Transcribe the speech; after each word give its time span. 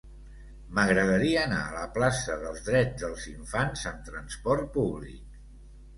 M'agradaria 0.77 1.43
anar 1.49 1.59
a 1.65 1.75
la 1.75 1.83
plaça 1.99 2.39
dels 2.45 2.65
Drets 2.71 3.05
dels 3.05 3.27
Infants 3.35 3.87
amb 3.93 4.03
trasport 4.11 4.69
públic. 4.79 5.41